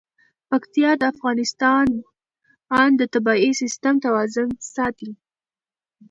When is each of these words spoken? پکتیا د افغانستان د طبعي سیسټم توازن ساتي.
پکتیا 0.49 0.91
د 0.97 1.03
افغانستان 1.13 1.85
د 2.99 3.01
طبعي 3.13 3.51
سیسټم 3.61 3.95
توازن 4.05 4.49
ساتي. 4.75 5.11